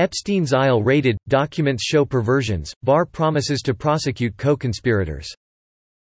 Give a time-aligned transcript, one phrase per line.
[0.00, 5.28] Epstein's Isle raided, documents show perversions, Barr promises to prosecute co-conspirators.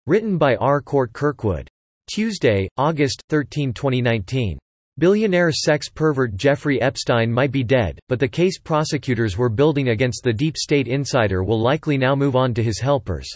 [0.07, 0.79] Written by R.
[0.79, 1.68] Cort Kirkwood.
[2.09, 4.57] Tuesday, August 13, 2019.
[4.99, 10.24] Billionaire sex pervert Jeffrey Epstein might be dead, but the case prosecutors were building against
[10.24, 13.28] the deep state insider will likely now move on to his helpers.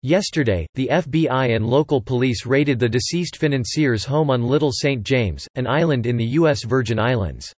[0.00, 5.02] Yesterday, the FBI and local police raided the deceased financier's home on Little St.
[5.02, 6.64] James, an island in the U.S.
[6.64, 7.52] Virgin Islands.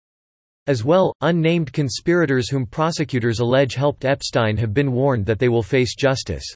[0.66, 5.62] As well, unnamed conspirators whom prosecutors allege helped Epstein have been warned that they will
[5.62, 6.46] face justice.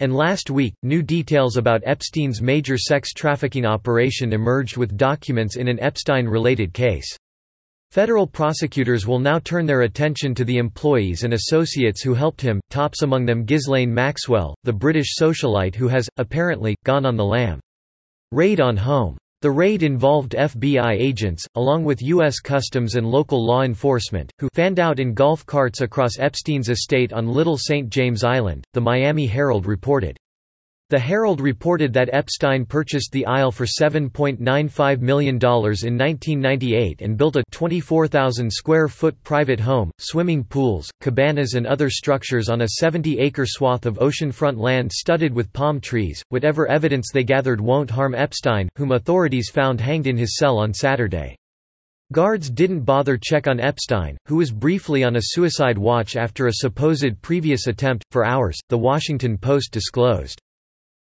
[0.00, 5.68] And last week, new details about Epstein's major sex trafficking operation emerged with documents in
[5.68, 7.14] an Epstein-related case.
[7.90, 12.60] Federal prosecutors will now turn their attention to the employees and associates who helped him,
[12.70, 17.60] tops among them Ghislaine Maxwell, the British socialite who has, apparently, gone on the lam.
[18.32, 19.16] Raid on home.
[19.46, 22.40] The raid involved FBI agents, along with U.S.
[22.40, 27.28] Customs and local law enforcement, who fanned out in golf carts across Epstein's estate on
[27.28, 27.88] Little St.
[27.88, 30.18] James Island, the Miami Herald reported.
[30.88, 37.34] The Herald reported that Epstein purchased the Isle for $7.95 million in 1998 and built
[37.34, 43.98] a 24,000-square-foot private home, swimming pools, cabanas and other structures on a 70-acre swath of
[43.98, 46.22] oceanfront land studded with palm trees.
[46.28, 50.72] Whatever evidence they gathered won't harm Epstein, whom authorities found hanged in his cell on
[50.72, 51.34] Saturday.
[52.12, 56.52] Guards didn't bother check on Epstein, who was briefly on a suicide watch after a
[56.52, 60.40] supposed previous attempt, for hours, The Washington Post disclosed.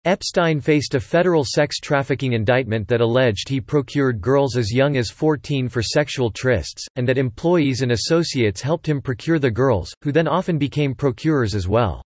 [0.07, 5.11] Epstein faced a federal sex trafficking indictment that alleged he procured girls as young as
[5.11, 10.11] 14 for sexual trysts, and that employees and associates helped him procure the girls, who
[10.11, 12.01] then often became procurers as well.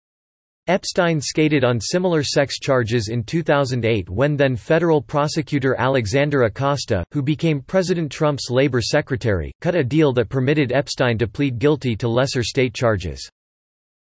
[0.69, 7.21] Epstein skated on similar sex charges in 2008 when then federal prosecutor Alexander Acosta, who
[7.21, 12.09] became President Trump's labor secretary, cut a deal that permitted Epstein to plead guilty to
[12.09, 13.29] lesser state charges.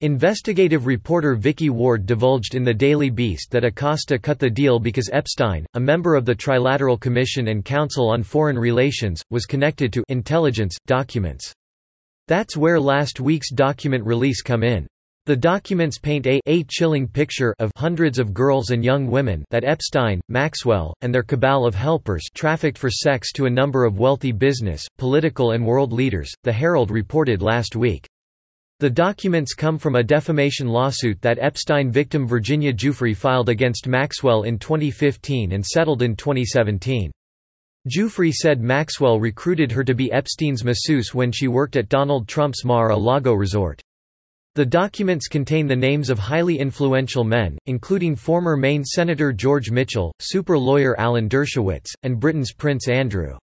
[0.04, 5.12] Investigative reporter Vicky Ward divulged in the Daily Beast that Acosta cut the deal because
[5.14, 10.03] Epstein, a member of the Trilateral Commission and Council on Foreign Relations, was connected to
[10.09, 11.53] intelligence documents.
[12.28, 14.88] That's where last week's document release come in.
[15.28, 19.64] The documents paint a, a chilling picture of hundreds of girls and young women that
[19.64, 24.31] Epstein, Maxwell, and their cabal of helpers trafficked for sex to a number of wealthy
[24.31, 28.08] business, political and world leaders, the Herald reported last week.
[28.81, 34.42] The documents come from a defamation lawsuit that Epstein victim Virginia Giuffre filed against Maxwell
[34.42, 37.12] in 2015 and settled in 2017.
[37.88, 42.66] Giuffre said Maxwell recruited her to be Epstein's masseuse when she worked at Donald Trump's
[42.66, 43.80] Mar-a-Lago resort.
[44.56, 50.12] The documents contain the names of highly influential men, including former Maine Senator George Mitchell,
[50.18, 53.38] super lawyer Alan Dershowitz, and Britain's Prince Andrew.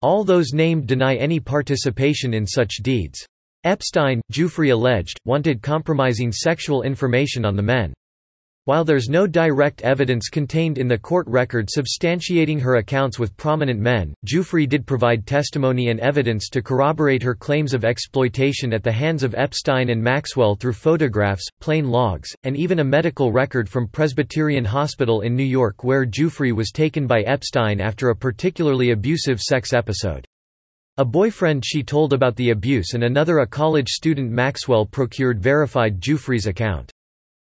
[0.00, 3.26] All those named deny any participation in such deeds.
[3.64, 7.92] Epstein, Giuffre alleged, wanted compromising sexual information on the men.
[8.64, 13.80] While there's no direct evidence contained in the court record substantiating her accounts with prominent
[13.80, 18.92] men, Giuffre did provide testimony and evidence to corroborate her claims of exploitation at the
[18.92, 23.88] hands of Epstein and Maxwell through photographs, plane logs, and even a medical record from
[23.88, 29.40] Presbyterian Hospital in New York where Giuffre was taken by Epstein after a particularly abusive
[29.40, 30.26] sex episode.
[31.00, 35.98] A boyfriend she told about the abuse and another a college student Maxwell procured verified
[35.98, 36.92] Giuffre's account.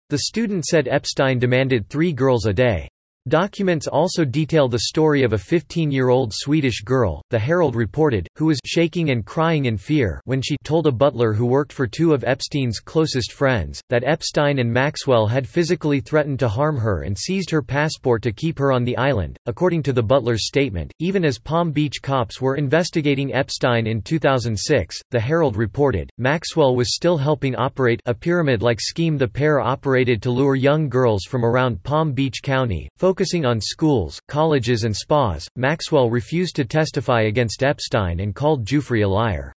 [0.09, 2.89] The student said Epstein demanded three girls a day.
[3.27, 8.59] Documents also detail the story of a 15-year-old Swedish girl, the Herald reported, who was
[8.67, 12.23] shaking and crying in fear when she told a butler who worked for two of
[12.23, 17.49] Epstein's closest friends, that Epstein and Maxwell had physically threatened to harm her and seized
[17.49, 19.39] her passport to keep her on the island.
[19.47, 25.01] According to the butler's statement, even as Palm Beach cops were investigating Epstein in 2006,
[25.11, 30.31] the Herald reported, Maxwell was still helping operate a pyramid-like scheme the pair operated to
[30.31, 32.91] lure young girls from around Palm Beach County,
[33.45, 39.09] on schools, colleges and spas, Maxwell refused to testify against Epstein and called Giuffre a
[39.09, 39.53] liar.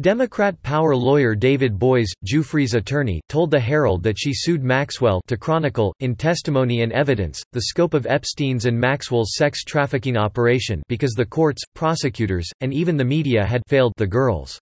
[0.00, 5.36] Democrat power lawyer David Boies, Giuffre's attorney, told the Herald that she sued Maxwell to
[5.36, 11.14] chronicle, in testimony and evidence, the scope of Epstein's and Maxwell's sex trafficking operation because
[11.14, 14.60] the courts, prosecutors, and even the media had failed the girls.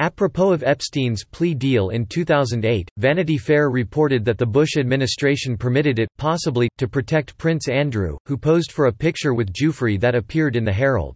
[0.00, 6.00] Apropos of Epstein's plea deal in 2008, Vanity Fair reported that the Bush administration permitted
[6.00, 10.56] it, possibly, to protect Prince Andrew, who posed for a picture with Giuffre that appeared
[10.56, 11.14] in the Herald.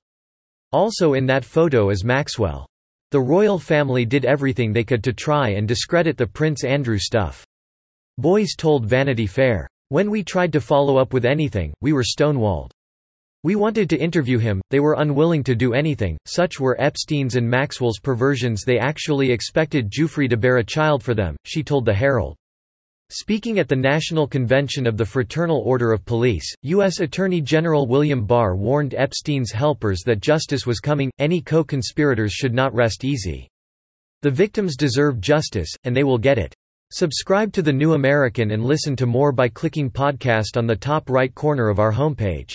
[0.70, 2.66] Also in that photo is Maxwell.
[3.10, 7.44] The royal family did everything they could to try and discredit the Prince Andrew stuff.
[8.16, 12.70] Boies told Vanity Fair, "When we tried to follow up with anything, we were stonewalled."
[13.44, 17.48] We wanted to interview him, they were unwilling to do anything, such were Epstein's and
[17.48, 21.94] Maxwell's perversions they actually expected Giuffre to bear a child for them, she told the
[21.94, 22.34] Herald.
[23.10, 26.98] Speaking at the National Convention of the Fraternal Order of Police, U.S.
[26.98, 32.74] Attorney General William Barr warned Epstein's helpers that justice was coming, any co-conspirators should not
[32.74, 33.48] rest easy.
[34.22, 36.52] The victims deserve justice, and they will get it.
[36.90, 41.08] Subscribe to The New American and listen to more by clicking podcast on the top
[41.08, 42.54] right corner of our homepage.